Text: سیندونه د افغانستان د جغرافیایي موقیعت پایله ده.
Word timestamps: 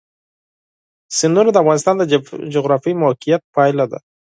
سیندونه 1.17 1.49
د 1.51 1.57
افغانستان 1.63 1.95
د 1.97 2.03
جغرافیایي 2.53 2.99
موقیعت 3.03 3.41
پایله 3.55 3.85
ده. 3.91 3.99